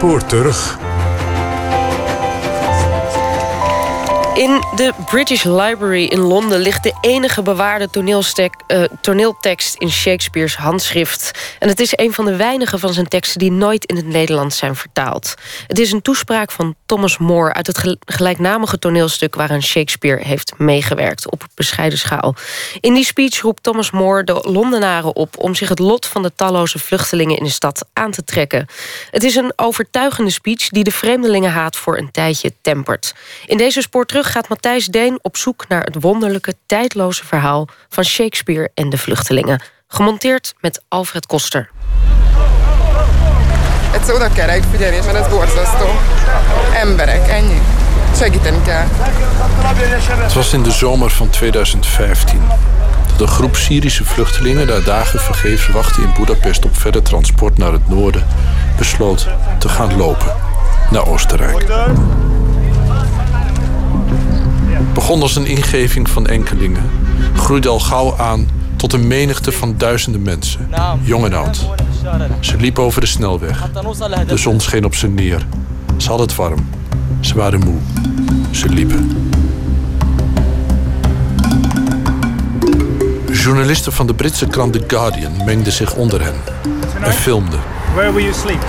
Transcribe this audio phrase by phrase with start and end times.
[0.00, 0.89] spoor terug.
[4.34, 11.30] In de British Library in Londen ligt de enige bewaarde uh, toneeltekst in Shakespeare's handschrift.
[11.58, 14.58] En het is een van de weinige van zijn teksten die nooit in het Nederlands
[14.58, 15.34] zijn vertaald.
[15.66, 21.30] Het is een toespraak van Thomas More uit het gelijknamige toneelstuk waaraan Shakespeare heeft meegewerkt
[21.30, 22.34] op bescheiden schaal.
[22.80, 26.32] In die speech roept Thomas More de Londenaren op om zich het lot van de
[26.34, 28.66] talloze vluchtelingen in de stad aan te trekken.
[29.10, 33.14] Het is een overtuigende speech die de vreemdelingenhaat voor een tijdje tempert.
[33.46, 38.04] In deze spoor terug gaat Matthijs Deen op zoek naar het wonderlijke, tijdloze verhaal van
[38.04, 39.62] Shakespeare en de vluchtelingen.
[39.88, 41.70] Gemonteerd met Alfred Koster.
[43.90, 45.88] Het is oda kell figyelni, mert ez borzasztó.
[46.74, 47.60] Emberek, ennyi.
[48.14, 48.86] Segíteni kell.
[50.22, 52.40] Het was in de zomer van 2015
[53.10, 57.72] dat een groep Syrische vluchtelingen daar dagen vergeefs wachtte in Budapest op verder transport naar
[57.72, 58.26] het noorden,
[58.76, 60.34] besloot te gaan lopen
[60.90, 61.66] naar Oostenrijk
[65.00, 66.90] begon als een ingeving van enkelingen,
[67.34, 70.70] groeide al gauw aan tot een menigte van duizenden mensen,
[71.02, 71.66] jong en oud.
[72.40, 73.70] Ze liepen over de snelweg.
[74.26, 75.46] De zon scheen op ze neer.
[75.96, 76.68] Ze hadden het warm.
[77.20, 77.74] Ze waren moe.
[78.50, 79.30] Ze liepen.
[83.32, 86.34] Journalisten van de Britse krant The Guardian mengden zich onder hen
[87.02, 87.60] en filmden.
[87.94, 88.64] Where will you sleep?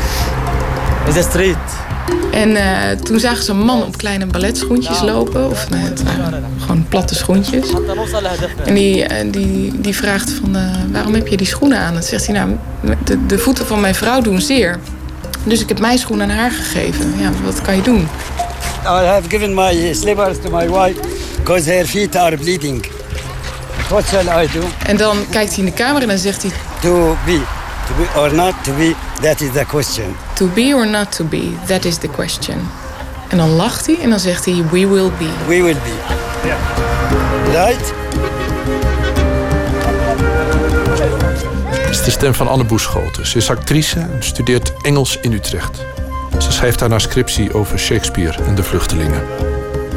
[1.08, 1.91] In the street.
[2.32, 5.50] En uh, toen zagen ze een man op kleine balletschoentjes lopen.
[5.50, 7.68] Of nee, het waren gewoon platte schoentjes.
[8.66, 11.94] En die, uh, die, die vraagt van, uh, waarom heb je die schoenen aan?
[11.94, 12.58] Dan zegt hij, nou,
[13.04, 14.80] de, de voeten van mijn vrouw doen zeer.
[15.44, 17.14] Dus ik heb mijn schoenen aan haar gegeven.
[17.18, 18.08] Ja, wat kan je doen?
[18.84, 21.00] I have given my slippers to my wife
[21.38, 22.86] because her feet are bleeding.
[23.90, 24.62] What shall I do?
[24.86, 26.52] En dan kijkt hij in de camera en dan zegt hij...
[26.82, 27.42] To be.
[27.88, 30.16] To be or not to be, that is the question.
[30.42, 32.56] To be or not to be, that is the question.
[33.30, 35.30] En dan lacht hij en dan zegt hij, we will be.
[35.48, 35.96] We will be.
[36.46, 36.58] Ja.
[37.66, 37.94] Right?
[41.70, 43.28] Het is de stem van Anne Boeschoten.
[43.28, 45.80] Ze is actrice en studeert Engels in Utrecht.
[46.40, 49.24] Ze schrijft haar naar scriptie over Shakespeare en de vluchtelingen.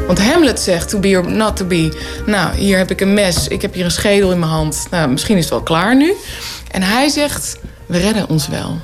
[0.07, 2.01] Want Hamlet zegt to be or not to be.
[2.25, 4.87] Nou, hier heb ik een mes, ik heb hier een schedel in mijn hand.
[4.91, 6.13] Nou, misschien is het wel klaar nu.
[6.71, 8.79] En hij zegt, we redden ons wel.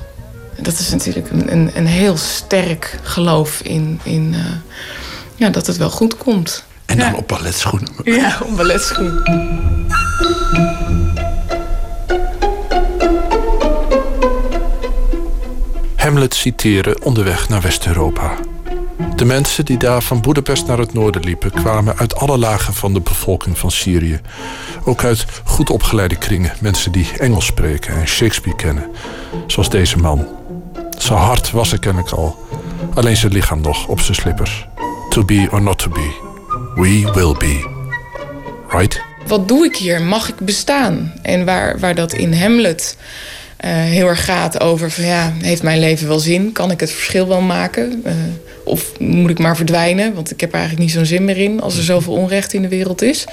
[0.62, 4.38] Dat is natuurlijk een, een, een heel sterk geloof in, in uh,
[5.34, 6.64] ja, dat het wel goed komt.
[6.86, 7.88] En dan op balletschoenen.
[8.04, 9.22] Ja, op balletschoenen.
[15.96, 18.34] Hamlet citeren onderweg naar West-Europa.
[19.16, 21.50] De mensen die daar van Boedapest naar het noorden liepen...
[21.50, 24.20] kwamen uit alle lagen van de bevolking van Syrië.
[24.84, 26.52] Ook uit goed opgeleide kringen.
[26.60, 28.90] Mensen die Engels spreken en Shakespeare kennen.
[29.46, 30.26] Zoals deze man.
[31.02, 32.46] Zijn hart was er kennelijk al.
[32.94, 34.66] Alleen zijn lichaam nog op zijn slippers.
[35.08, 36.10] To be or not to be.
[36.74, 37.70] We will be.
[38.68, 39.00] Right?
[39.26, 40.02] Wat doe ik hier?
[40.02, 41.12] Mag ik bestaan?
[41.22, 42.96] En waar, waar dat in Hamlet...
[43.64, 46.52] Uh, heel erg gaat over van ja, heeft mijn leven wel zin?
[46.52, 48.02] Kan ik het verschil wel maken?
[48.06, 48.12] Uh,
[48.64, 51.60] of moet ik maar verdwijnen, want ik heb er eigenlijk niet zo'n zin meer in
[51.60, 53.24] als er zoveel onrecht in de wereld is.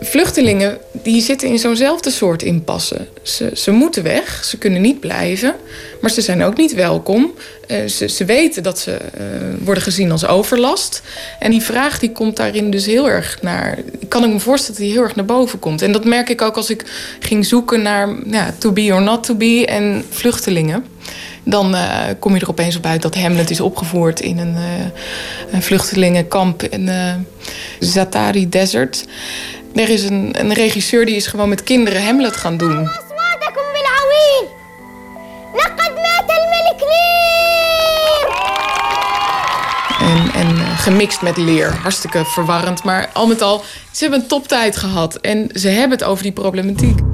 [0.00, 3.06] Vluchtelingen die zitten in zo'nzelfde soort impasse.
[3.22, 5.54] Ze, ze moeten weg, ze kunnen niet blijven,
[6.00, 7.32] maar ze zijn ook niet welkom.
[7.68, 9.26] Uh, ze, ze, weten dat ze uh,
[9.64, 11.02] worden gezien als overlast.
[11.38, 13.78] En die vraag die komt daarin dus heel erg naar.
[14.08, 15.82] Kan ik me voorstellen dat die heel erg naar boven komt.
[15.82, 16.84] En dat merk ik ook als ik
[17.20, 20.84] ging zoeken naar ja, to be or not to be en vluchtelingen
[21.44, 24.56] dan uh, kom je er opeens op uit dat Hamlet is opgevoerd in een,
[25.50, 27.14] een vluchtelingenkamp in de uh,
[27.78, 29.04] Zatari Desert.
[29.74, 32.88] Er is een, een regisseur die is gewoon met kinderen Hamlet gaan doen.
[40.00, 41.74] En, en gemixt met leer.
[41.74, 42.84] Hartstikke verwarrend.
[42.84, 45.16] Maar al met al, ze hebben een toptijd gehad.
[45.16, 47.11] En ze hebben het over die problematiek.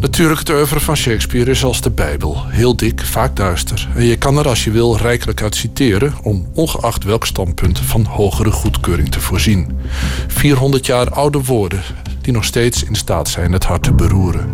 [0.00, 2.44] Natuurlijk, het oeuvre van Shakespeare is als de Bijbel.
[2.46, 3.88] Heel dik, vaak duister.
[3.94, 6.14] En je kan er als je wil rijkelijk uit citeren...
[6.22, 9.78] om ongeacht welk standpunt van hogere goedkeuring te voorzien.
[10.26, 11.82] 400 jaar oude woorden
[12.20, 14.50] die nog steeds in staat zijn het hart te beroeren.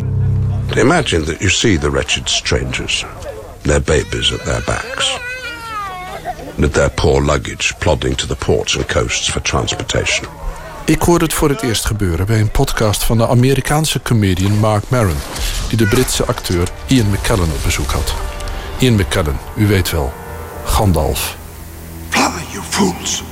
[0.76, 3.04] Imagine that you see the wretched strangers.
[3.62, 5.19] Their babies at their backs.
[6.54, 10.28] With their poor luggage plodding to the ports and coasts for transportation.
[10.86, 14.84] Ik hoorde het voor het eerst gebeuren bij een podcast van de Amerikaanse comedian Mark
[14.88, 15.16] Maron,
[15.68, 18.14] die de Britse acteur Ian McKellen op bezoek had.
[18.78, 20.12] Ian McKellen, u weet wel,
[20.64, 21.36] Gandalf.
[22.08, 23.22] Fly, you fools.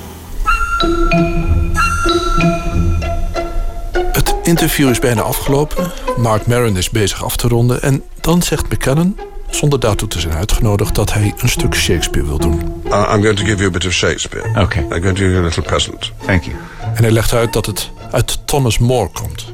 [4.12, 5.92] Het interview is bijna afgelopen.
[6.16, 7.82] Mark Maron is bezig af te ronden.
[7.82, 9.18] En dan zegt McKellen,
[9.50, 12.82] zonder daartoe te zijn uitgenodigd, dat hij een stuk Shakespeare wil doen.
[12.86, 14.62] Uh, I'm going to give you a bit of Shakespeare.
[14.62, 14.82] Okay.
[14.82, 16.12] I'm going to give you a little present.
[16.26, 16.56] Thank you.
[16.94, 19.52] En hij legt uit dat het uit Thomas More komt.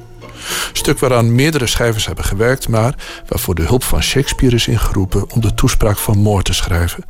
[0.73, 2.95] Stuk waaraan meerdere schrijvers hebben gewerkt, maar
[3.29, 7.05] waarvoor de hulp van Shakespeare is ingeroepen om de toespraak van Moore te schrijven.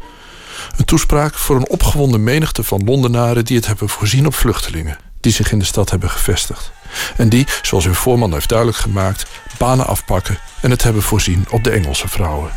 [0.76, 5.32] Een toespraak voor een opgewonden menigte van Londenaren die het hebben voorzien op vluchtelingen die
[5.32, 6.72] zich in de stad hebben gevestigd.
[7.16, 9.26] En die, zoals hun voorman heeft duidelijk gemaakt,
[9.58, 12.50] banen afpakken en het hebben voorzien op de Engelse vrouwen.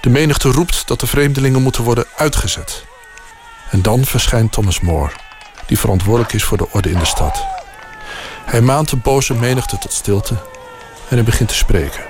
[0.00, 2.84] De menigte roept dat de vreemdelingen moeten worden uitgezet.
[3.70, 5.12] En dan verschijnt Thomas More,
[5.68, 7.44] die verantwoordelijk is voor de orde in de stad.
[8.44, 10.34] Hij maant de boze menigte tot stilte
[11.08, 12.04] en hij begint te spreken.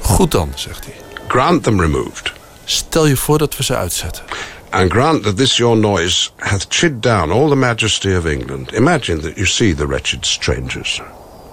[0.00, 0.94] Goed dan, zegt hij.
[1.28, 2.32] Grant them removed.
[2.64, 4.24] Stel je voor dat we ze uitzetten.
[4.70, 8.72] And grant that this your noise hath chid down all the majesty of England.
[8.72, 11.02] Imagine that you see the wretched strangers,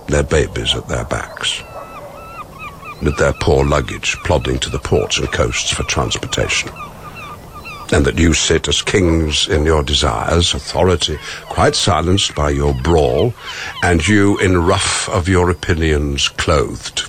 [0.07, 1.63] their babies at their backs,
[3.01, 6.69] with their poor luggage plodding to the ports and coasts for transportation.
[7.91, 13.33] And that you sit as kings in your desires, authority quite silenced by your brawl,
[13.83, 17.01] and you in ruff of your opinions clothed.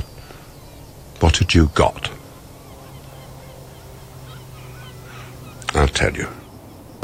[1.20, 2.10] What had you got?
[5.74, 6.28] I'll tell you.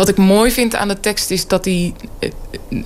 [0.03, 1.93] Wat ik mooi vind aan de tekst is dat hij.
[2.19, 2.31] eh,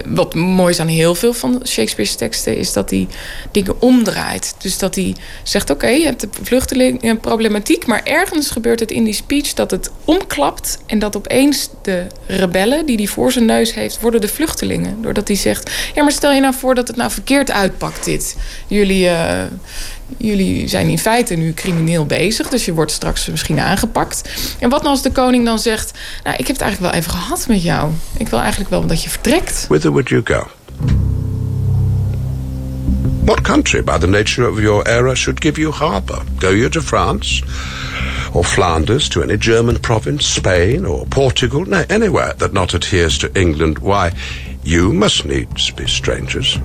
[0.07, 3.07] Wat mooi is aan heel veel van Shakespeare's teksten, is dat hij
[3.51, 4.55] dingen omdraait.
[4.59, 9.13] Dus dat hij zegt: Oké, je hebt de vluchtelingenproblematiek, maar ergens gebeurt het in die
[9.15, 10.79] speech dat het omklapt.
[10.87, 15.03] En dat opeens de rebellen die hij voor zijn neus heeft, worden de vluchtelingen.
[15.03, 18.37] Doordat hij zegt: Ja, maar stel je nou voor dat het nou verkeerd uitpakt, dit.
[18.67, 19.09] Jullie.
[19.09, 19.45] eh,
[20.17, 24.23] jullie zijn in feite nu crimineel bezig, dus je wordt straks misschien aangepakt.
[24.59, 27.13] En wat nou als de koning dan zegt: Nou, ik heb het eigenlijk wel even
[27.13, 27.91] gehad met jou.
[28.19, 29.67] Ik wil eigenlijk wel dat je vertrekt.
[29.69, 30.47] Whither would you go?
[33.25, 36.23] What country, by the nature of your era, should give you harbour?
[36.39, 37.43] Go you to France?
[38.33, 41.65] Or Flanders, to any German province, Spain, or Portugal?
[41.65, 43.79] No, anywhere that not adheres to England.
[43.79, 44.13] Why,
[44.63, 46.59] you must needs be strangers.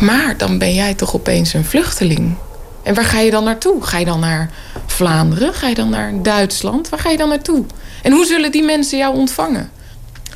[0.00, 2.34] Maar dan ben jij toch opeens een vluchteling.
[2.82, 3.82] En waar ga je dan naartoe?
[3.82, 4.50] Ga je dan naar
[4.86, 5.54] Vlaanderen?
[5.54, 6.88] Ga je dan naar Duitsland?
[6.88, 7.64] Waar ga je dan naartoe?
[8.02, 9.70] En hoe zullen die mensen jou ontvangen?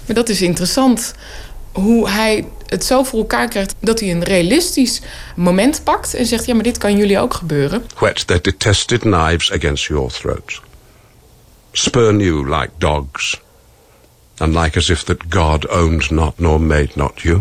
[0.07, 1.15] Maar dat is interessant.
[1.73, 5.01] Hoe hij het zo voor elkaar krijgt dat hij een realistisch
[5.37, 7.85] moment pakt en zegt: Ja, maar dit kan jullie ook gebeuren.
[7.95, 10.61] Whet their detested knives against your throats.
[11.73, 13.41] Spurn you like dogs.
[14.37, 17.41] And like as if that God owned not nor made not you.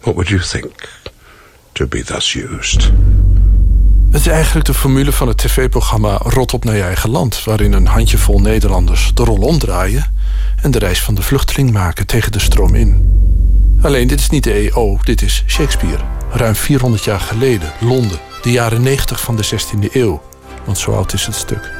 [0.00, 1.00] What would you think
[1.72, 2.92] to be thus used?
[4.10, 7.44] Het is eigenlijk de formule van het tv-programma Rot op naar je eigen land...
[7.44, 10.14] waarin een handjevol Nederlanders de rol omdraaien...
[10.62, 13.20] en de reis van de vluchteling maken tegen de stroom in.
[13.82, 16.02] Alleen dit is niet de EO, dit is Shakespeare.
[16.30, 20.22] Ruim 400 jaar geleden, Londen, de jaren 90 van de 16e eeuw.
[20.64, 21.70] Want zo oud is het stuk.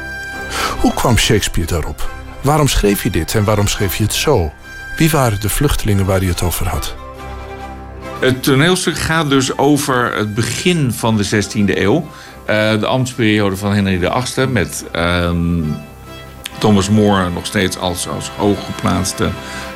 [0.79, 2.09] Hoe kwam Shakespeare daarop?
[2.41, 4.51] Waarom schreef hij dit en waarom schreef je het zo?
[4.97, 6.95] Wie waren de vluchtelingen waar hij het over had?
[8.23, 12.07] Het toneelstuk gaat dus over het begin van de 16e eeuw.
[12.45, 15.61] Eh, de ambtsperiode van Henry VIII met ehm,
[16.59, 19.29] Thomas More nog steeds als, hooggeplaatste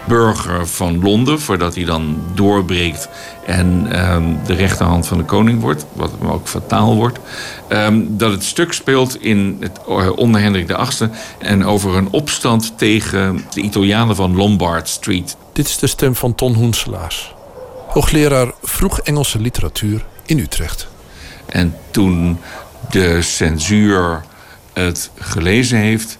[0.05, 1.39] burger van Londen.
[1.39, 3.09] Voordat hij dan doorbreekt
[3.45, 5.85] en ehm, de rechterhand van de koning wordt.
[5.93, 7.19] Wat hem ook fataal wordt.
[7.67, 11.09] Ehm, dat het stuk speelt in het, eh, onder Hendrik VIII.
[11.39, 15.37] En over een opstand tegen de Italianen van Lombard Street.
[15.53, 17.35] Dit is de stem van Ton Hoenselaars.
[17.87, 20.87] Hoogleraar vroeg Engelse literatuur in Utrecht.
[21.45, 22.39] En toen
[22.89, 24.23] de censuur
[24.73, 26.17] het gelezen heeft,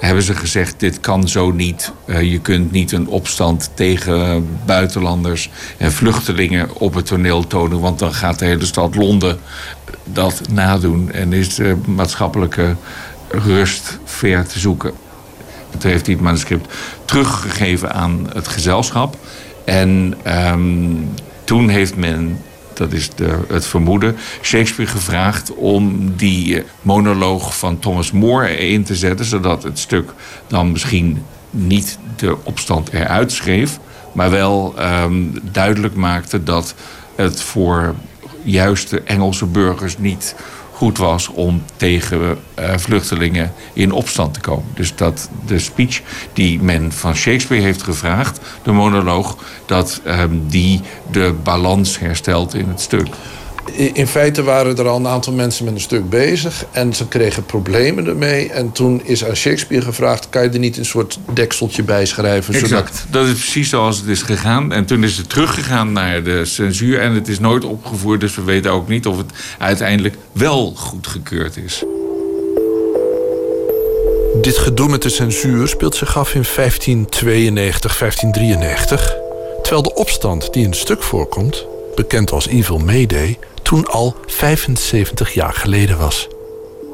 [0.00, 1.92] hebben ze gezegd: dit kan zo niet.
[2.04, 7.98] Eh, je kunt niet een opstand tegen buitenlanders en vluchtelingen op het toneel tonen, want
[7.98, 9.38] dan gaat de hele stad Londen
[10.04, 12.76] dat nadoen en is maatschappelijke
[13.28, 14.92] rust ver te zoeken.
[15.78, 19.16] Toen heeft hij het manuscript teruggegeven aan het gezelschap.
[19.64, 20.62] En ehm,
[21.44, 22.38] toen heeft men,
[22.72, 28.94] dat is de, het vermoeden, Shakespeare gevraagd om die monoloog van Thomas More erin te
[28.94, 30.12] zetten, zodat het stuk
[30.46, 33.78] dan misschien niet de opstand eruit schreef,
[34.12, 36.74] maar wel ehm, duidelijk maakte dat
[37.14, 37.94] het voor
[38.42, 40.34] juiste Engelse burgers niet
[40.74, 44.66] goed was om tegen eh, vluchtelingen in opstand te komen.
[44.74, 46.00] Dus dat de speech
[46.32, 52.68] die men van Shakespeare heeft gevraagd, de monoloog, dat ehm, die de balans herstelt in
[52.68, 53.06] het stuk.
[53.72, 57.44] In feite waren er al een aantal mensen met een stuk bezig en ze kregen
[57.44, 58.50] problemen ermee.
[58.50, 62.54] En toen is aan Shakespeare gevraagd: kan je er niet een soort dekseltje bij schrijven?
[62.54, 63.06] Exact.
[63.10, 64.72] Dat is precies zoals het is gegaan.
[64.72, 68.20] En toen is het teruggegaan naar de censuur en het is nooit opgevoerd.
[68.20, 71.84] Dus we weten ook niet of het uiteindelijk wel goedgekeurd is.
[74.42, 79.14] Dit gedoe met de censuur speelt zich af in 1592, 1593...
[79.62, 83.38] terwijl de opstand die in het stuk voorkomt, bekend als Evil Mayday...
[83.64, 86.28] toen al 75 jaar geleden was.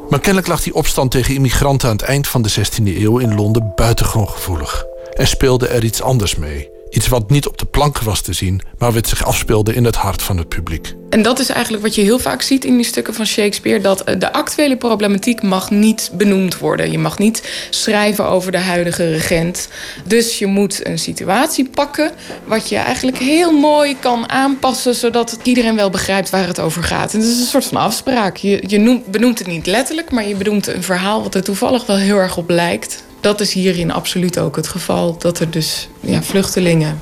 [0.09, 3.35] Maar kennelijk lag die opstand tegen immigranten aan het eind van de 16e eeuw in
[3.35, 4.85] Londen buitengewoon gevoelig.
[5.12, 6.71] En speelde er iets anders mee.
[6.91, 9.97] Iets wat niet op de planken was te zien, maar wat zich afspeelde in het
[9.97, 10.95] hart van het publiek.
[11.11, 14.01] En dat is eigenlijk wat je heel vaak ziet in die stukken van Shakespeare: dat
[14.01, 16.91] eh, de actuele problematiek mag niet benoemd worden.
[16.91, 19.69] Je mag niet schrijven over de huidige regent.
[20.05, 22.11] Dus je moet een situatie pakken
[22.45, 27.13] wat je eigenlijk heel mooi kan aanpassen, zodat iedereen wel begrijpt waar het over gaat.
[27.13, 28.37] En het is een soort van afspraak.
[28.37, 31.87] Je, je noemt, benoemt het niet letterlijk, maar je benoemt een verhaal wat er toevallig
[31.87, 35.19] wel heel erg op lijkt dat is hierin absoluut ook het geval.
[35.19, 37.00] Dat er dus ja, vluchtelingen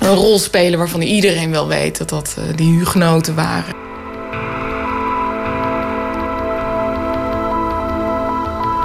[0.00, 3.74] een rol spelen waarvan iedereen wel weet dat dat uh, die hugenoten waren.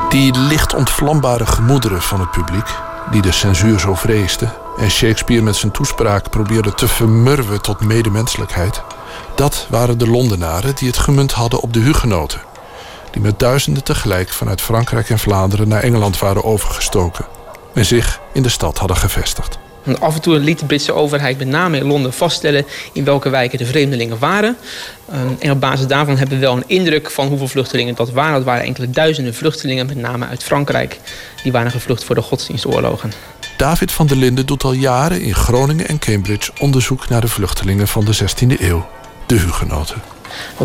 [0.09, 2.67] Die licht ontvlambare gemoederen van het publiek,
[3.11, 8.81] die de censuur zo vreesde en Shakespeare met zijn toespraak probeerde te vermurwen tot medemenselijkheid,
[9.35, 12.50] dat waren de Londenaren die het gemunt hadden op de hugenoten
[13.11, 17.25] die met duizenden tegelijk vanuit Frankrijk en Vlaanderen naar Engeland waren overgestoken
[17.73, 19.59] en zich in de stad hadden gevestigd.
[19.99, 23.57] Af en toe liet de Britse overheid met name in Londen vaststellen in welke wijken
[23.57, 24.57] de vreemdelingen waren.
[25.39, 28.33] En op basis daarvan hebben we wel een indruk van hoeveel vluchtelingen dat waren.
[28.33, 30.99] Dat waren enkele duizenden vluchtelingen, met name uit Frankrijk.
[31.43, 33.11] Die waren gevlucht voor de godsdienstoorlogen.
[33.57, 37.87] David van der Linden doet al jaren in Groningen en Cambridge onderzoek naar de vluchtelingen
[37.87, 38.89] van de 16e eeuw,
[39.31, 40.01] de hugenoten.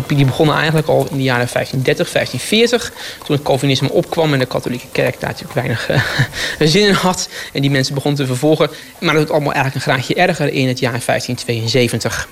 [0.07, 2.91] Die begonnen eigenlijk al in de jaren 1530, 1540.
[3.25, 7.29] Toen het Calvinisme opkwam en de katholieke kerk daar natuurlijk weinig uh, zin in had.
[7.53, 8.69] En die mensen begonnen te vervolgen.
[8.99, 12.27] Maar dat wordt allemaal eigenlijk een graadje erger in het jaar 1572.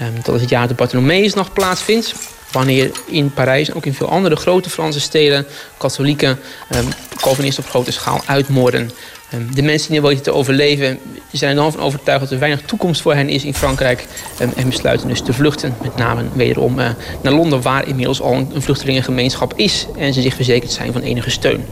[0.00, 2.14] Um, ehm, dat is het jaar dat de Bartholomeusnacht plaatsvindt
[2.52, 6.38] wanneer in Parijs en ook in veel andere grote Franse steden katholieken
[6.76, 6.88] um,
[7.20, 8.90] Calvinisten op grote schaal uitmoorden.
[9.30, 10.98] Ehm, de mensen die weten te overleven
[11.32, 14.06] zijn er dan van overtuigd dat er weinig toekomst voor hen is in Frankrijk.
[14.38, 15.74] Ehm, en besluiten dus te vluchten.
[15.82, 16.88] Met name wederom uh,
[17.22, 19.86] naar Londen, waar inmiddels al een vluchtelingengemeenschap is.
[19.98, 21.64] En ze zich verzekerd zijn van enige steun.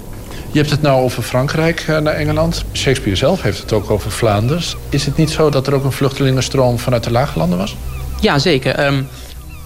[0.50, 2.64] Je hebt het nou over Frankrijk uh, naar Engeland.
[2.72, 4.62] Shakespeare zelf heeft het ook over Vlaanderen.
[4.88, 7.76] Is het niet zo dat er ook een vluchtelingenstroom vanuit de laaglanden was?
[8.20, 8.86] Ja, zeker.
[8.86, 9.08] Um,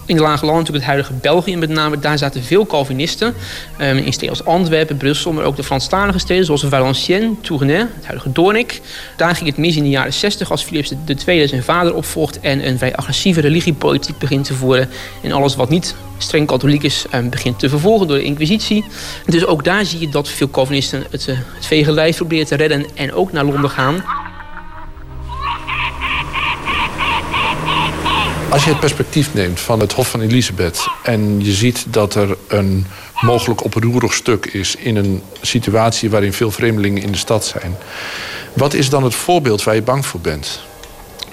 [0.05, 3.33] in de lage landen, natuurlijk het huidige België met name, daar zaten veel Calvinisten.
[3.81, 8.05] Um, in steden als Antwerpen, Brussel, maar ook de Franstalige steden zoals Valenciennes, Tournai, het
[8.05, 8.81] huidige Doornik.
[9.17, 10.93] Daar ging het mis in de jaren 60 als Philips
[11.25, 14.89] II zijn vader opvolgt en een vrij agressieve religiepolitiek begint te voeren.
[15.21, 18.85] En alles wat niet streng katholiek is, um, begint te vervolgen door de Inquisitie.
[19.25, 21.37] Dus ook daar zie je dat veel Calvinisten het, uh,
[21.69, 24.03] het proberen te redden en ook naar Londen gaan.
[28.53, 30.87] Als je het perspectief neemt van het Hof van Elisabeth...
[31.03, 32.85] en je ziet dat er een
[33.21, 34.75] mogelijk oproerig stuk is...
[34.75, 37.77] in een situatie waarin veel vreemdelingen in de stad zijn...
[38.53, 40.61] wat is dan het voorbeeld waar je bang voor bent?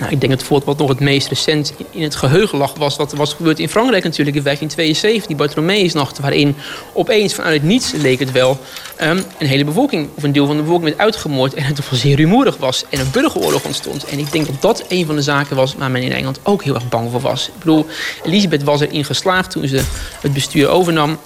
[0.00, 2.74] Nou, ik denk het voorbeeld wat nog het meest recent in het geheugen lag...
[2.74, 5.26] was er was gebeurd in Frankrijk natuurlijk in 1572.
[5.26, 6.56] Die Bartholomeusnacht, waarin
[6.92, 8.58] opeens vanuit niets leek het wel...
[9.02, 11.54] Um, een hele bevolking, of een deel van de bevolking werd uitgemoord...
[11.54, 14.04] en het toch wel zeer rumoerig was en een burgeroorlog ontstond.
[14.04, 16.62] En ik denk dat dat een van de zaken was waar men in Engeland ook
[16.62, 17.48] heel erg bang voor was.
[17.48, 17.86] Ik bedoel,
[18.24, 19.82] Elisabeth was erin geslaagd toen ze
[20.20, 21.18] het bestuur overnam...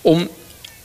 [0.00, 0.28] om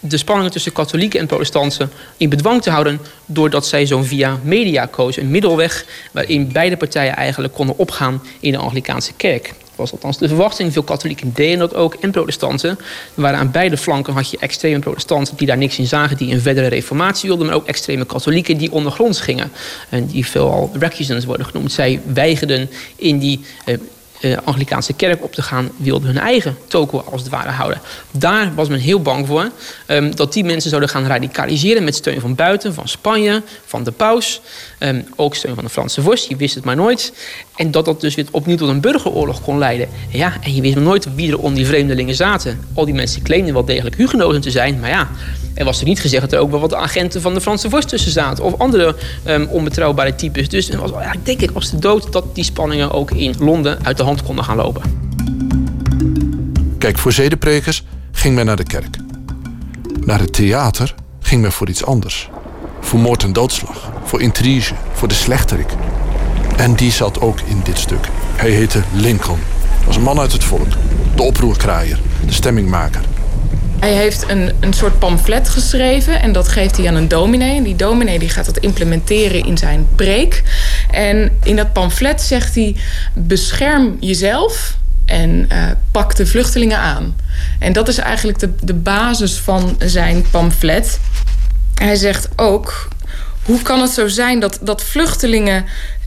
[0.08, 3.00] de spanningen tussen katholieken en protestanten in bedwang te houden...
[3.26, 5.18] doordat zij zo'n via media koos.
[5.18, 9.44] Een middelweg waarin beide partijen eigenlijk konden opgaan in de Anglikaanse kerk.
[9.48, 10.74] Dat was althans de verwachting.
[10.74, 12.80] Veel katholieken deden dat ook en protestanten.
[13.14, 16.18] Waren aan beide flanken had je extreme protestanten die daar niks in zagen...
[16.18, 19.52] die een verdere reformatie wilden, maar ook extreme katholieken die ondergronds gingen.
[19.90, 21.72] En die veelal recusants worden genoemd.
[21.72, 23.78] Zij weigerden in die eh,
[24.22, 27.82] uh, Anglikaanse kerk op te gaan, wilden hun eigen toko als het ware houden.
[28.12, 29.52] Daar was men heel bang voor
[29.88, 33.92] um, dat die mensen zouden gaan radicaliseren met steun van buiten, van Spanje, van de
[33.92, 34.42] paus,
[34.80, 37.14] um, ook steun van de Franse vorst, je wist het maar nooit.
[37.56, 39.88] En dat dat dus weer opnieuw tot een burgeroorlog kon leiden.
[40.10, 42.60] Ja, en je wist maar nooit wie er onder die vreemdelingen zaten.
[42.74, 45.10] Al die mensen claimden wel degelijk hugenoten te zijn, maar ja,
[45.56, 47.88] er was er niet gezegd dat er ook wel wat agenten van de Franse vorst
[47.88, 48.44] tussen zaten.
[48.44, 48.96] Of andere
[49.28, 50.50] um, onbetrouwbare types.
[50.50, 50.92] Dus was,
[51.24, 54.46] denk ik was de dood dat die spanningen ook in Londen uit de hand konden
[54.46, 54.82] gaan lopen.
[56.78, 58.98] Kijk, voor zedeprekers ging men naar de kerk.
[60.06, 62.30] Naar het theater ging men voor iets anders.
[62.80, 65.70] Voor moord en doodslag, voor intrige, voor de slechterik.
[66.58, 68.10] En die zat ook in dit stuk.
[68.36, 69.40] Hij heette Lincoln.
[69.86, 70.68] Was een man uit het volk.
[71.16, 73.02] De oproerkraaier, de stemmingmaker.
[73.80, 77.58] Hij heeft een, een soort pamflet geschreven en dat geeft hij aan een dominee.
[77.58, 80.44] En die dominee die gaat dat implementeren in zijn preek.
[80.92, 82.76] En in dat pamflet zegt hij:
[83.14, 87.16] bescherm jezelf en uh, pak de vluchtelingen aan.
[87.60, 91.00] En dat is eigenlijk de, de basis van zijn pamflet.
[91.76, 92.88] hij zegt ook:
[93.44, 95.66] hoe kan het zo zijn dat, dat vluchtelingen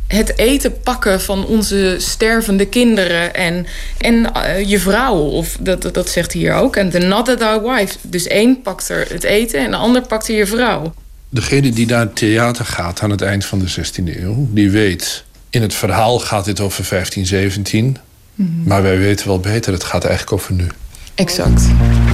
[0.09, 3.67] het eten pakken van onze stervende kinderen en,
[3.99, 6.77] en uh, je vrouw, of dat, dat, zegt hij hier ook.
[6.77, 7.97] En the not that our wife.
[8.03, 10.95] Dus één pakt er het eten en de ander pakt er je vrouw.
[11.29, 15.25] Degene die naar het theater gaat aan het eind van de 16e eeuw, die weet,
[15.51, 17.97] in het verhaal gaat dit over 1517, mm
[18.35, 18.63] -hmm.
[18.67, 20.67] maar wij weten wel beter, het gaat eigenlijk over nu.
[21.15, 21.63] Exact.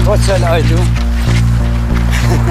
[0.03, 0.77] Wat shall I do?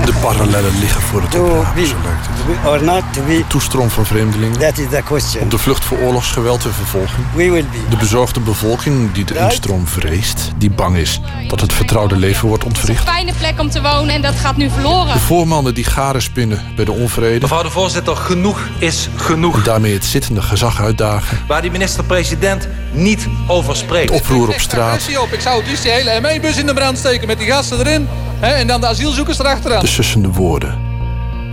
[0.04, 2.66] De parallellen liggen voor het opnemen, zo lijkt het.
[2.66, 3.02] Or not.
[3.46, 4.58] Toestroom van vreemdelingen.
[4.58, 5.42] That is the question.
[5.42, 7.26] Op de vlucht voor oorlogsgeweld en vervolging.
[7.34, 7.78] We will be.
[7.88, 10.50] De bezorgde bevolking die de instroom vreest.
[10.56, 12.98] Die bang is dat het vertrouwde leven wordt ontwricht.
[12.98, 15.12] Het is een fijne plek om te wonen en dat gaat nu verloren.
[15.12, 17.40] De voormannen die garen spinnen bij de onvrede.
[17.40, 19.56] Mevrouw de voorzitter, genoeg is genoeg.
[19.56, 21.38] En daarmee het zittende gezag uitdagen.
[21.46, 24.10] Waar die minister-president niet over spreekt.
[24.12, 25.08] Het oproer op straat.
[25.20, 25.32] Op.
[25.32, 28.08] Ik zou dus die hele ME-bus in de brand steken met die gasten erin.
[28.40, 29.80] En dan de asielzoekers erachteraan.
[29.80, 30.78] De sussende woorden.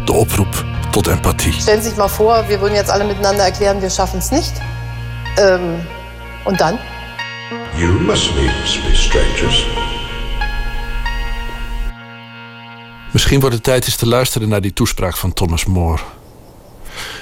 [0.05, 1.53] De oproep tot empathie.
[1.53, 4.51] Stellen Sie sich mal vor, wir würden jetzt alle miteinander erklären, wir schaffen es nicht.
[5.37, 5.61] Ähm,
[6.43, 6.79] und dann?
[7.75, 8.49] You must be
[8.93, 9.65] strangers.
[13.11, 16.01] Misschien wordt het tijd eens te luisteren naar die toespraak van Thomas More.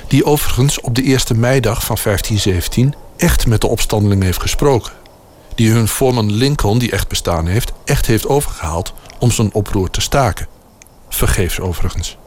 [0.08, 4.92] Die overigens op de eerste meidag van 1517 echt met de opstandelingen heeft gesproken.
[5.56, 10.02] Die hun voorman Lincoln, die echt bestaan heeft, echt heeft overgehaald om zijn oproer te
[10.02, 10.48] staken.
[11.10, 12.18] Vergeefs overigens.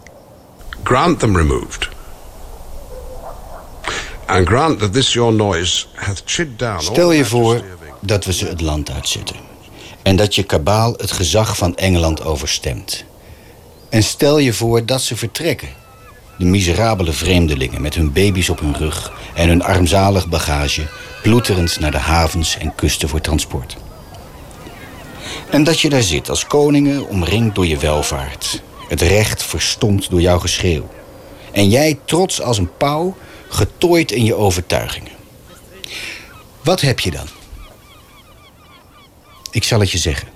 [0.82, 1.88] Grant them removed.
[4.26, 7.62] And grant that this your noise hath chid down Stel je voor
[8.00, 9.36] dat we ze het land uitzetten.
[10.02, 13.04] En dat je kabaal het gezag van Engeland overstemt.
[13.88, 15.68] En stel je voor dat ze vertrekken.
[16.38, 19.12] De miserabele vreemdelingen met hun baby's op hun rug...
[19.34, 20.86] en hun armzalig bagage
[21.22, 23.76] ploeterend naar de havens en kusten voor transport.
[25.52, 28.62] En dat je daar zit als koningen omringd door je welvaart.
[28.88, 30.88] Het recht verstomd door jouw geschreeuw.
[31.50, 33.16] En jij trots als een pauw,
[33.48, 35.12] getooid in je overtuigingen.
[36.62, 37.26] Wat heb je dan?
[39.50, 40.28] Ik zal het je zeggen.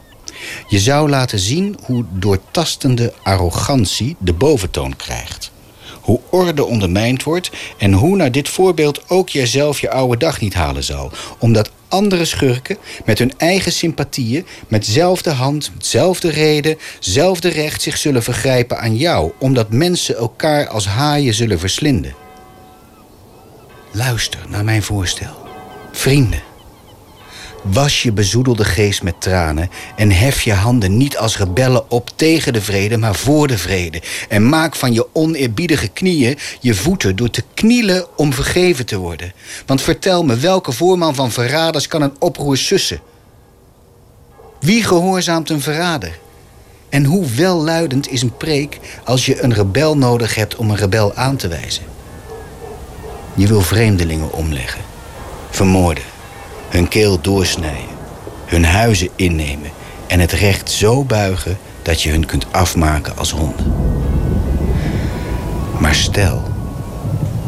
[0.69, 5.51] Je zou laten zien hoe doortastende arrogantie de boventoon krijgt.
[6.01, 10.55] Hoe orde ondermijnd wordt en hoe naar dit voorbeeld ook jijzelf je oude dag niet
[10.55, 11.11] halen zal.
[11.39, 17.97] Omdat andere schurken met hun eigen sympathieën, met zelfde hand, zelfde reden, zelfde recht zich
[17.97, 19.33] zullen vergrijpen aan jou.
[19.39, 22.15] Omdat mensen elkaar als haaien zullen verslinden.
[23.93, 25.47] Luister naar mijn voorstel.
[25.93, 26.56] Vrienden.
[27.63, 32.53] Was je bezoedelde geest met tranen en hef je handen niet als rebellen op tegen
[32.53, 34.03] de vrede, maar voor de vrede.
[34.29, 39.33] En maak van je oneerbiedige knieën je voeten door te knielen om vergeven te worden.
[39.67, 43.01] Want vertel me, welke voorman van verraders kan een oproer sussen?
[44.61, 46.19] Wie gehoorzaamt een verrader?
[46.89, 51.15] En hoe welluidend is een preek als je een rebel nodig hebt om een rebel
[51.15, 51.85] aan te wijzen?
[53.35, 54.81] Je wil vreemdelingen omleggen,
[55.51, 56.15] vermoorden
[56.69, 57.95] hun keel doorsnijden,
[58.45, 59.71] hun huizen innemen
[60.07, 63.75] en het recht zo buigen dat je hun kunt afmaken als honden.
[65.79, 66.43] Maar stel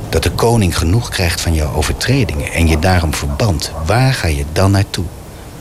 [0.08, 4.44] dat de koning genoeg krijgt van jouw overtredingen en je daarom verband, waar ga je
[4.52, 5.04] dan naartoe?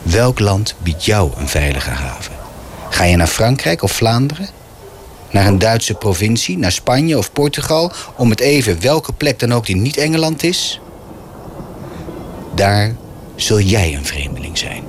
[0.02, 2.32] Welk land biedt jou een veilige haven?
[2.88, 4.48] Ga je naar Frankrijk of Vlaanderen?
[5.30, 9.66] Naar een Duitse provincie, naar Spanje of Portugal, om het even welke plek dan ook
[9.66, 10.80] die niet Engeland is?
[12.54, 12.94] Daar
[13.40, 14.82] zul jij een vreemdeling zijn.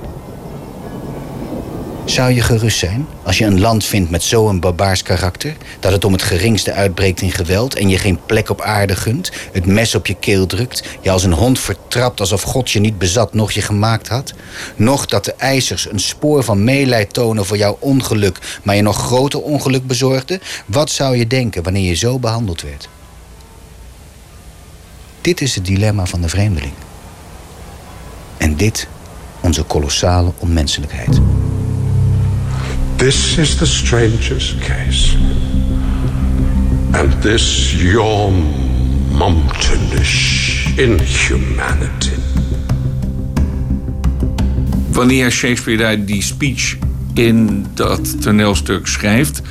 [2.04, 5.56] Zou je gerust zijn als je een land vindt met zo'n barbaars karakter...
[5.80, 7.74] dat het om het geringste uitbreekt in geweld...
[7.74, 10.82] en je geen plek op aarde gunt, het mes op je keel drukt...
[11.00, 14.32] je als een hond vertrapt alsof God je niet bezat nog je gemaakt had?
[14.76, 18.60] Nog dat de eisers een spoor van meeleid tonen voor jouw ongeluk...
[18.62, 20.40] maar je nog groter ongeluk bezorgde?
[20.66, 22.88] Wat zou je denken wanneer je zo behandeld werd?
[25.20, 26.72] Dit is het dilemma van de vreemdeling.
[28.40, 28.88] En dit
[29.40, 31.20] onze kolossale onmenselijkheid.
[32.96, 35.16] This is the stranger's case.
[36.92, 38.32] And this your
[39.10, 42.16] mountainish inhumanity.
[44.92, 46.76] Wanneer Shakespeare daar die speech
[47.14, 49.42] in dat toneelstuk schrijft,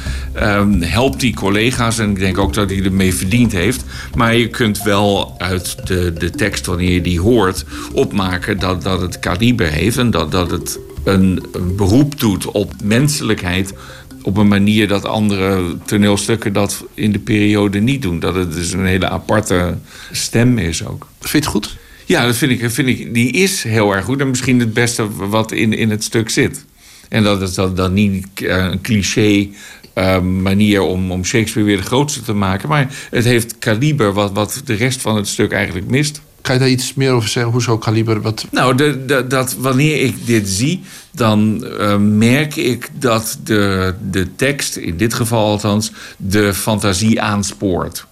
[0.42, 2.00] um, helpt die collega's.
[2.00, 3.84] En ik denk ook dat hij ermee verdiend heeft.
[4.16, 9.02] Maar je kunt wel uit de, de tekst, wanneer je die hoort, opmaken dat, dat
[9.02, 13.74] het kaliber heeft en dat, dat het een, een beroep doet op menselijkheid
[14.22, 18.20] op een manier dat andere toneelstukken dat in de periode niet doen.
[18.20, 19.78] Dat het dus een hele aparte
[20.12, 21.08] stem is ook.
[21.20, 21.78] Vind je het goed?
[22.06, 23.14] Ja, dat vind ik, vind ik.
[23.14, 24.20] Die is heel erg goed.
[24.20, 26.66] En misschien het beste wat in, in het stuk zit.
[27.10, 29.48] En dat is dat niet een cliché
[29.96, 32.70] uh, manier om, om Shakespeare weer de grootste te maken.
[32.70, 36.22] Maar het heeft kaliber wat, wat de rest van het stuk eigenlijk mist.
[36.42, 37.52] Kan je daar iets meer over zeggen?
[37.52, 38.22] Hoezo kaliber?
[38.22, 38.46] Wat...
[38.52, 44.36] Nou, de, de, dat wanneer ik dit zie, dan uh, merk ik dat de, de
[44.36, 48.08] tekst, in dit geval althans, de fantasie aanspoort.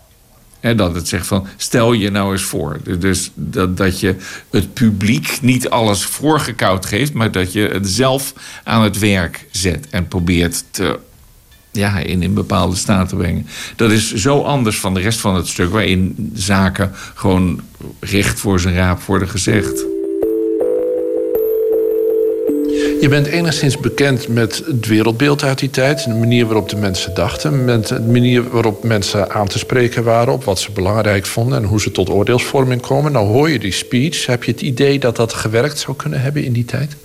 [0.60, 2.80] Dat het zegt van, stel je nou eens voor.
[3.00, 4.16] Dus dat, dat je
[4.50, 7.14] het publiek niet alles voorgekoud geeft...
[7.14, 11.00] maar dat je het zelf aan het werk zet en probeert te
[11.72, 13.48] ja, in een bepaalde staat te brengen.
[13.76, 15.70] Dat is zo anders van de rest van het stuk...
[15.70, 17.62] waarin zaken gewoon
[18.00, 19.86] recht voor zijn raap worden gezegd.
[23.02, 26.04] Je bent enigszins bekend met het wereldbeeld uit die tijd.
[26.04, 27.66] De manier waarop de mensen dachten.
[27.66, 30.34] De manier waarop mensen aan te spreken waren.
[30.34, 33.12] Op wat ze belangrijk vonden en hoe ze tot oordeelsvorming komen.
[33.12, 34.26] Nou hoor je die speech.
[34.26, 36.96] Heb je het idee dat dat gewerkt zou kunnen hebben in die tijd?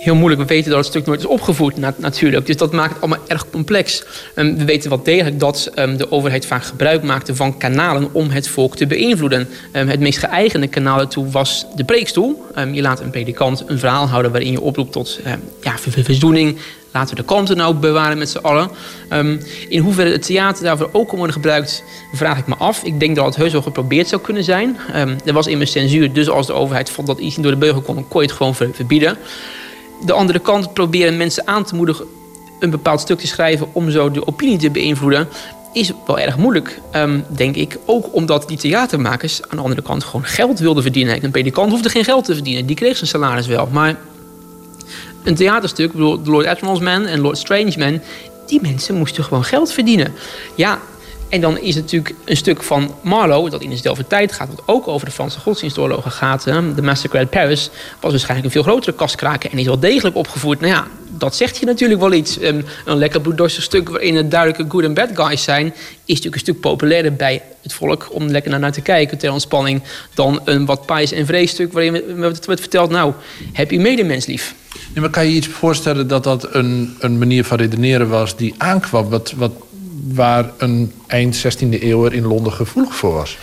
[0.00, 0.42] Heel moeilijk.
[0.42, 2.46] We weten dat het stuk nooit is opgevoerd natuurlijk.
[2.46, 4.04] Dus dat maakt het allemaal erg complex.
[4.36, 8.30] Um, we weten wel degelijk dat um, de overheid vaak gebruik maakte van kanalen om
[8.30, 9.48] het volk te beïnvloeden.
[9.72, 12.44] Um, het meest geëigende kanaal daartoe was de preekstoel.
[12.72, 15.20] je laat een predikant een verhaal houden waarin je oproept tot
[15.62, 16.58] ja, verzoening.
[16.92, 18.70] Laten we de kanten nou bewaren met z'n allen.
[19.68, 21.82] in hoeverre het theater daarvoor ook kan worden gebruikt,
[22.12, 22.82] vraag ik me af.
[22.82, 24.76] Ik denk dat het heus wel geprobeerd zou kunnen zijn.
[25.24, 27.80] er was immers censuur, dus als de overheid vond dat iets niet door de beugel
[27.80, 29.18] kon, kon je het gewoon verbieden
[30.04, 32.06] de andere kant proberen mensen aan te moedigen
[32.60, 35.28] een bepaald stuk te schrijven om zo de opinie te beïnvloeden,
[35.72, 37.78] is wel erg moeilijk, um, denk ik.
[37.84, 41.24] Ook omdat die theatermakers aan de andere kant gewoon geld wilden verdienen.
[41.24, 43.68] Een predikant hoefde geen geld te verdienen, die kreeg zijn salaris wel.
[43.72, 43.96] Maar
[45.24, 48.00] een theaterstuk, bedoel, Lord Admiral's Man en Lord Strange Man,
[48.46, 50.14] die mensen moesten gewoon geld verdienen.
[50.54, 50.80] Ja,
[51.30, 54.62] en dan is het natuurlijk een stuk van Marlowe, dat in dezelfde tijd gaat, wat
[54.66, 56.44] ook over de Franse godsdienstoorlogen gaat.
[56.44, 60.60] De Massacre at Paris was waarschijnlijk een veel grotere kastkraken en is wel degelijk opgevoerd.
[60.60, 62.40] Nou ja, dat zegt je natuurlijk wel iets.
[62.40, 66.40] Een, lekker bloeddorstig stuk waarin het duidelijke good en bad guys zijn, is natuurlijk een
[66.40, 69.82] stuk populairder bij het volk om lekker naar, naar te kijken ter ontspanning
[70.14, 73.12] dan een wat pijs en vrees stuk waarin wordt verteld, nou,
[73.52, 74.54] heb je medemens lief.
[74.94, 79.08] Maar kan je iets voorstellen dat dat een, een manier van redeneren was die aankwam?
[79.08, 79.52] Wat, wat
[80.08, 83.38] waar een eind 16e eeuw in Londen gevoelig voor was?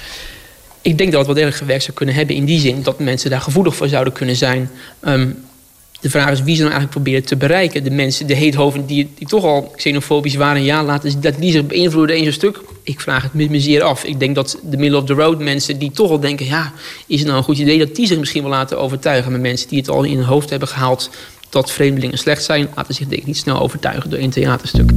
[0.82, 3.30] Ik denk dat het wel degelijk gewerkt zou kunnen hebben in die zin dat mensen
[3.30, 4.70] daar gevoelig voor zouden kunnen zijn.
[5.02, 5.36] Um,
[6.00, 7.84] de vraag is wie ze dan eigenlijk proberen te bereiken.
[7.84, 11.66] De mensen, de heethoven die, die toch al xenofobisch waren, ja, laten dat die zich
[11.66, 12.60] beïnvloeden in zo'n stuk.
[12.84, 14.04] Ik vraag het me zeer af.
[14.04, 16.74] Ik denk dat de middle of the road mensen die toch al denken, ja,
[17.08, 19.32] is het nou een goed idee dat die zich misschien wel laten overtuigen.
[19.32, 21.10] Maar mensen die het al in hun hoofd hebben gehaald
[21.50, 24.92] dat vreemdelingen slecht zijn, laten zich denk ik niet snel overtuigen door een theaterstuk.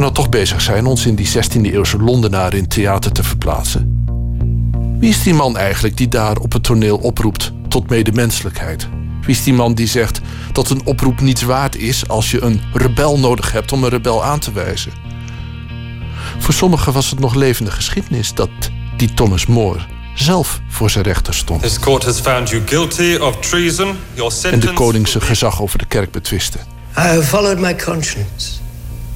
[0.00, 4.04] Nou toch bezig zijn ons in die 16e-eeuwse Londenaar in theater te verplaatsen?
[4.98, 8.88] Wie is die man eigenlijk die daar op het toneel oproept tot medemenselijkheid?
[9.20, 10.20] Wie is die man die zegt
[10.52, 14.24] dat een oproep niets waard is als je een rebel nodig hebt om een rebel
[14.24, 14.92] aan te wijzen?
[16.38, 18.50] Voor sommigen was het nog levende geschiedenis dat
[18.96, 19.78] die Thomas More
[20.14, 21.62] zelf voor zijn rechter stond.
[21.62, 23.96] This court has found you guilty of treason.
[24.14, 26.58] Your en de koning zijn gezag over de kerk betwiste.
[26.58, 28.59] I have followed my conscience.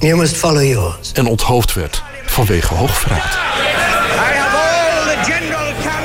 [0.05, 1.11] You must follow yours.
[1.11, 3.37] En onthoofd werd vanwege hoogverraad.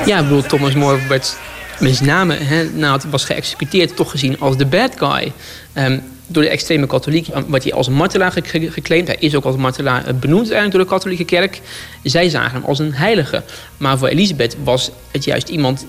[0.05, 1.37] Ja, ik bedoel, Thomas More werd
[1.79, 5.31] met name, hè, nou, het was geëxecuteerd, toch gezien als de bad guy.
[5.73, 9.07] Um, door de extreme katholiek, wat hij als martelaar geclaimd.
[9.07, 11.61] Hij is ook als martelaar eh, benoemd eigenlijk door de katholieke kerk.
[12.03, 13.43] Zij zagen hem als een heilige.
[13.77, 15.85] Maar voor Elisabeth was het juist iemand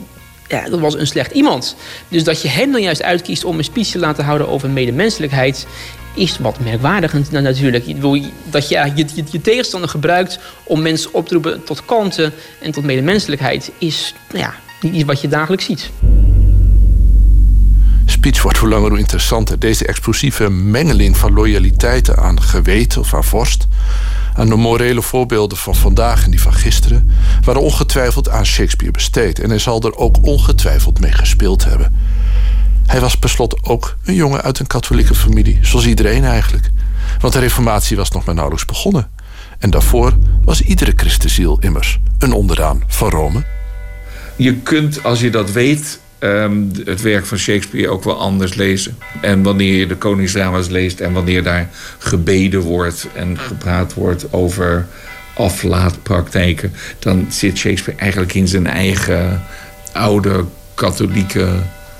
[0.48, 1.76] ja, dat was een slecht iemand.
[2.08, 5.66] Dus dat je hem dan juist uitkiest om een speech te laten houden over medemenselijkheid,
[6.14, 7.84] is wat merkwaardig natuurlijk.
[8.50, 12.72] Dat je je, je, je, tegenstander gebruikt om mensen op te roepen tot kanten en
[12.72, 15.90] tot medemenselijkheid, is nou ja, niet iets wat je dagelijks ziet.
[18.06, 19.58] Speech wordt hoe langer hoe interessanter.
[19.58, 23.66] Deze explosieve mengeling van loyaliteiten aan geweten of aan vorst,
[24.34, 27.10] aan de morele voorbeelden van vandaag en die van gisteren,
[27.44, 29.38] waren ongetwijfeld aan Shakespeare besteed.
[29.38, 31.94] En hij zal er ook ongetwijfeld mee gespeeld hebben.
[32.92, 36.70] Hij was per slot ook een jongen uit een katholieke familie, zoals iedereen eigenlijk.
[37.20, 39.10] Want de reformatie was nog maar nauwelijks begonnen.
[39.58, 40.12] En daarvoor
[40.44, 43.44] was iedere christenziel immers een onderdaan van Rome.
[44.36, 48.98] Je kunt, als je dat weet, ehm, het werk van Shakespeare ook wel anders lezen.
[49.20, 54.86] En wanneer je de koningsdrama's leest en wanneer daar gebeden wordt en gepraat wordt over
[55.34, 59.42] aflaatpraktijken, dan zit Shakespeare eigenlijk in zijn eigen
[59.92, 61.48] oude katholieke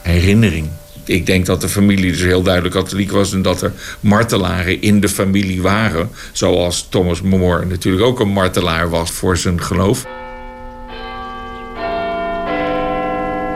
[0.02, 0.68] herinnering.
[1.04, 5.00] Ik denk dat de familie dus heel duidelijk katholiek was en dat er martelaren in
[5.00, 6.10] de familie waren.
[6.32, 10.06] Zoals Thomas More natuurlijk ook een martelaar was voor zijn geloof.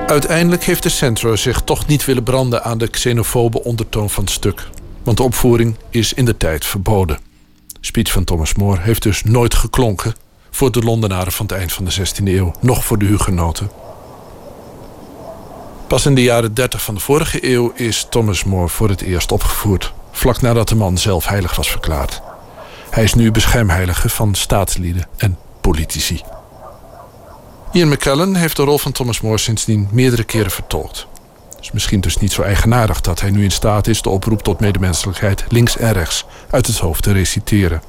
[0.07, 4.33] Uiteindelijk heeft de Centro zich toch niet willen branden aan de xenofobe ondertoon van het
[4.33, 4.69] stuk.
[5.03, 7.19] Want de opvoering is in de tijd verboden.
[7.67, 10.15] De speech van Thomas More heeft dus nooit geklonken
[10.51, 13.71] voor de Londenaren van het eind van de 16e eeuw, nog voor de hugenoten.
[15.87, 19.33] Pas in de jaren 30 van de vorige eeuw is Thomas More voor het eerst
[19.33, 22.23] opgevoerd, vlak nadat de man zelf heilig was verklaard.
[22.91, 26.21] Hij is nu beschermheilige van staatslieden en politici.
[27.73, 31.07] Ian McKellen heeft de rol van Thomas More sindsdien meerdere keren vertolkt.
[31.51, 34.43] Het is misschien dus niet zo eigenaardig dat hij nu in staat is de oproep
[34.43, 37.83] tot medemenselijkheid links en rechts uit het hoofd te reciteren.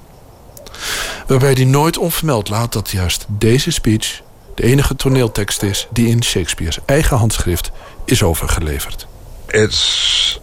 [1.28, 4.22] Waarbij hij nooit onvermeld laat dat juist deze speech
[4.58, 7.72] de enige toneeltekst is die in Shakespeare's eigen handschrift
[8.06, 9.08] is overgeleverd.
[9.48, 10.40] It's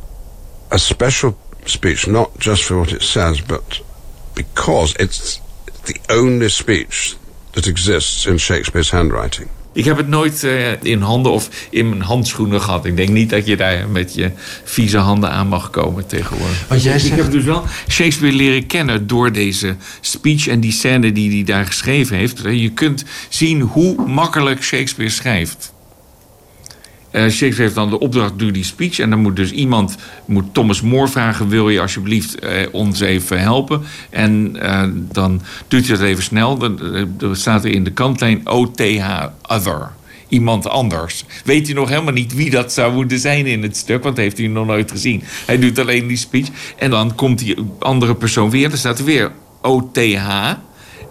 [0.68, 3.82] a special speech, not just for what it says, but
[4.32, 5.40] because it's
[5.82, 7.16] the only speech
[7.50, 9.48] that exists in Shakespeare's handwriting.
[9.74, 12.84] Ik heb het nooit uh, in handen of in mijn handschoenen gehad.
[12.84, 14.30] Ik denk niet dat je daar met je
[14.64, 16.64] vieze handen aan mag komen tegenwoordig.
[16.68, 17.12] Wat jij zegt...
[17.12, 21.44] Ik heb dus wel Shakespeare leren kennen door deze speech en die scène die hij
[21.44, 22.40] daar geschreven heeft.
[22.42, 25.73] Je kunt zien hoe makkelijk Shakespeare schrijft.
[27.14, 28.98] Uh, Shakespeare heeft dan de opdracht, doe die speech.
[28.98, 31.48] En dan moet dus iemand, moet Thomas More vragen...
[31.48, 33.82] wil je alsjeblieft uh, ons even helpen?
[34.10, 36.58] En uh, dan doet hij dat even snel.
[36.58, 36.78] Dan,
[37.18, 39.92] dan staat er in de kantlijn OTH, other.
[40.28, 41.24] Iemand anders.
[41.44, 44.02] Weet hij nog helemaal niet wie dat zou moeten zijn in het stuk...
[44.02, 45.22] want heeft hij nog nooit gezien.
[45.46, 46.48] Hij doet alleen die speech.
[46.76, 48.68] En dan komt die andere persoon weer.
[48.68, 50.56] Dan staat er weer OTH.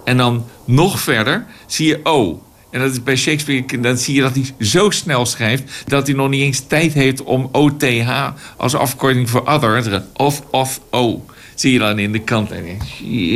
[0.06, 2.42] En dan nog verder zie je O...
[2.74, 5.64] En dat is bij Shakespeare, dan zie je dat hij zo snel schrijft...
[5.86, 7.86] dat hij nog niet eens tijd heeft om OTH
[8.58, 10.04] als afkorting voor other...
[10.14, 11.26] of, of, O.
[11.56, 12.52] Zie je dan in de kant.
[12.52, 12.64] En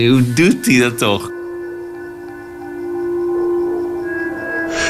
[0.09, 1.31] hoe doet hij dat toch?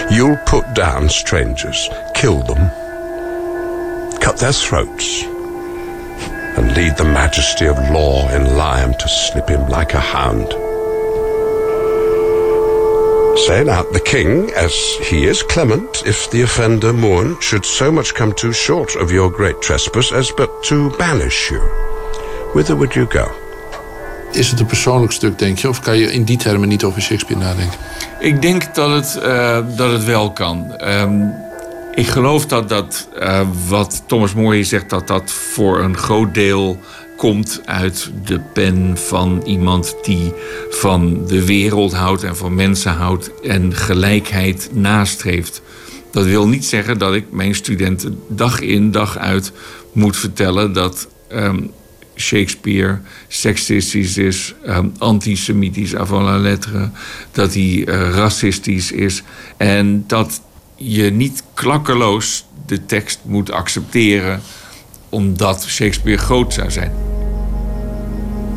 [0.10, 2.72] You'll put down strangers, kill them,
[4.20, 5.26] cut their throats...
[6.56, 10.67] and lead the majesty of law in Liam to slip him like a hound...
[13.38, 18.14] Say now, the king, as he is clement, if the offender mourn, should so much
[18.14, 21.60] come too short of your great trespass as but to banish you.
[22.54, 23.32] Whither would you go?
[24.32, 25.70] Is het een persoonlijk stuk, denk je?
[25.70, 27.80] Of kan je in die termen niet over Shakespeare nadenken?
[28.20, 30.76] Ik denk dat het, uh, dat het wel kan.
[30.84, 31.34] Um,
[31.94, 34.90] ik geloof dat, dat uh, wat Thomas More hier zegt...
[34.90, 36.80] dat dat voor een groot deel
[37.18, 40.34] komt uit de pen van iemand die
[40.70, 45.62] van de wereld houdt en van mensen houdt en gelijkheid nastreeft.
[46.12, 49.52] Dat wil niet zeggen dat ik mijn studenten dag in dag uit
[49.92, 51.72] moet vertellen dat um,
[52.16, 56.90] Shakespeare seksistisch is, um, antisemitisch avant la lettre,
[57.32, 59.24] dat hij uh, racistisch is
[59.58, 60.42] en dat
[60.76, 64.42] je niet klakkeloos de tekst moet accepteren
[65.10, 66.92] omdat Shakespeare groot zou zijn.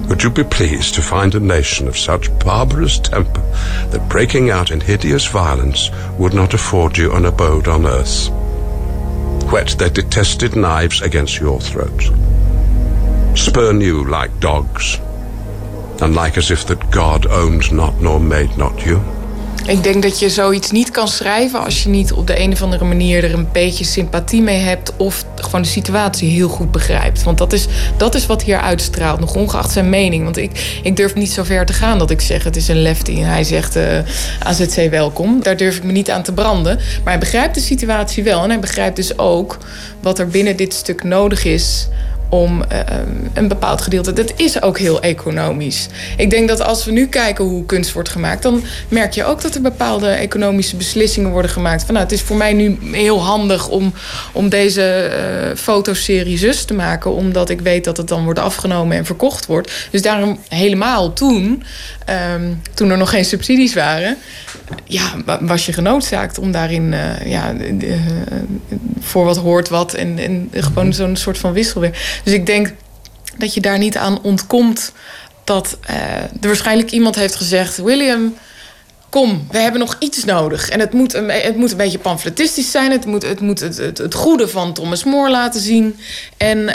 [0.06, 3.42] Would you be pleased to find a nation of such barbarous temper
[3.90, 8.30] that breaking out in hideous violence would not afford you an abode on earth?
[9.50, 12.10] Whet their detested knives against your throat.
[13.34, 14.98] Spurn you like dogs,
[16.00, 19.00] and like as if that God owned not nor made not you?
[19.66, 22.62] Ik denk dat je zoiets niet kan schrijven als je niet op de een of
[22.62, 27.22] andere manier er een beetje sympathie mee hebt of gewoon de situatie heel goed begrijpt.
[27.22, 30.24] Want dat is, dat is wat hier uitstraalt, nog ongeacht zijn mening.
[30.24, 32.82] Want ik, ik durf niet zo ver te gaan dat ik zeg het is een
[32.82, 33.84] lefty en hij zegt uh,
[34.38, 35.42] AZC welkom.
[35.42, 36.76] Daar durf ik me niet aan te branden.
[36.76, 39.58] Maar hij begrijpt de situatie wel en hij begrijpt dus ook
[40.00, 41.88] wat er binnen dit stuk nodig is
[42.30, 42.78] om uh,
[43.34, 44.12] een bepaald gedeelte.
[44.12, 45.88] Dat is ook heel economisch.
[46.16, 49.42] Ik denk dat als we nu kijken hoe kunst wordt gemaakt, dan merk je ook
[49.42, 51.84] dat er bepaalde economische beslissingen worden gemaakt.
[51.84, 53.92] Van nou, het is voor mij nu heel handig om,
[54.32, 58.96] om deze uh, fotoserie zus te maken, omdat ik weet dat het dan wordt afgenomen
[58.96, 59.88] en verkocht wordt.
[59.90, 61.62] Dus daarom helemaal toen,
[62.34, 64.16] um, toen er nog geen subsidies waren,
[64.84, 65.02] ja,
[65.40, 67.54] was je genoodzaakt om daarin uh, ja,
[69.00, 72.02] voor wat hoort wat en, gewoon zo'n soort van wisselwerking.
[72.24, 72.72] Dus ik denk
[73.36, 74.92] dat je daar niet aan ontkomt
[75.44, 78.34] dat uh, er waarschijnlijk iemand heeft gezegd: William,
[79.10, 80.68] kom, we hebben nog iets nodig.
[80.68, 82.90] En het moet een, het moet een beetje pamfletistisch zijn.
[82.90, 85.98] Het moet het, moet het, het, het goede van Thomas More laten zien.
[86.36, 86.74] En uh,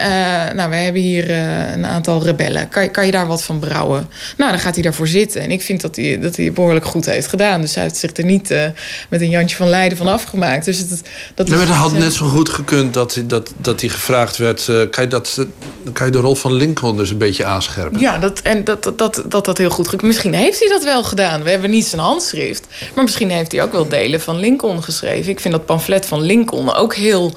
[0.53, 2.69] nou, we hebben hier uh, een aantal rebellen.
[2.69, 4.09] Kan, kan je daar wat van brouwen?
[4.37, 5.41] Nou, dan gaat hij daarvoor zitten.
[5.41, 7.61] En ik vind dat hij, dat hij behoorlijk goed heeft gedaan.
[7.61, 8.63] Dus hij heeft zich er niet uh,
[9.09, 10.65] met een Jantje van Leiden van afgemaakt.
[10.65, 11.01] Dus het,
[11.35, 14.65] dat nee, maar het had net zo goed gekund dat, dat, dat hij gevraagd werd...
[14.65, 15.45] kan, je dat,
[15.93, 17.99] kan je de rol van Lincoln dus een beetje aanscherpen?
[17.99, 20.11] Ja, dat, en dat dat, dat, dat, dat heel goed gekund.
[20.11, 21.43] Misschien heeft hij dat wel gedaan.
[21.43, 22.67] We hebben niet zijn hand handschrift.
[22.93, 25.31] Maar misschien heeft hij ook wel delen van Lincoln geschreven.
[25.31, 27.31] Ik vind dat pamflet van Lincoln ook heel,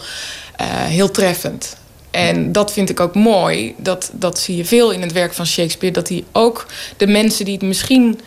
[0.60, 1.76] uh, heel treffend.
[2.10, 3.74] En dat vind ik ook mooi.
[3.76, 5.94] Dat, dat zie je veel in het werk van Shakespeare.
[5.94, 8.20] Dat hij ook de mensen die het misschien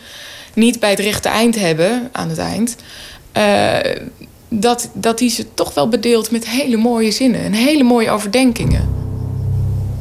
[0.54, 2.76] niet bij het rechte eind hebben, aan het eind.
[3.36, 3.78] Uh,
[4.48, 8.88] dat, dat hij ze toch wel bedeelt met hele mooie zinnen en hele mooie overdenkingen.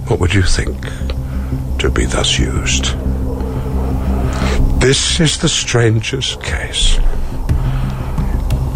[0.04, 0.88] What would you think
[1.78, 2.96] to be thus used?
[4.82, 6.98] This is the strangest case.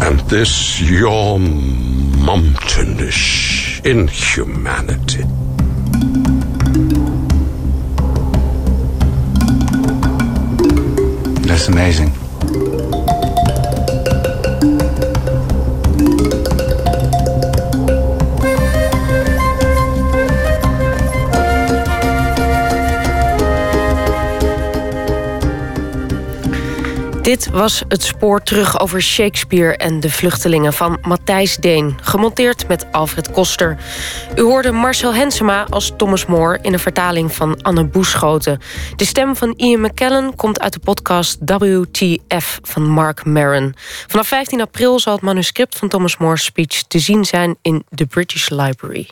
[0.00, 5.24] And this your mountainish inhumanity.
[11.48, 12.15] That's amazing.
[27.26, 32.92] Dit was het spoor terug over Shakespeare en de vluchtelingen van Matthijs Deen, gemonteerd met
[32.92, 33.76] Alfred Koster.
[34.36, 38.60] U hoorde Marcel Hensema als Thomas More in een vertaling van Anne Boeschoten.
[38.96, 43.74] De stem van Ian McKellen komt uit de podcast WTF van Mark Maron.
[44.06, 48.06] Vanaf 15 april zal het manuscript van Thomas More's speech te zien zijn in de
[48.06, 49.08] British Library.